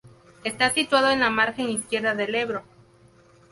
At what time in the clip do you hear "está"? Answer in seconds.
0.43-0.71